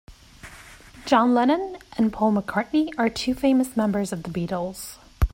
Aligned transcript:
John 1.05 1.35
Lennon 1.35 1.77
and 1.95 2.11
Paul 2.11 2.33
McCartney 2.33 2.89
are 2.97 3.07
two 3.07 3.35
famous 3.35 3.77
members 3.77 4.11
of 4.11 4.23
the 4.23 4.31
Beatles. 4.31 4.97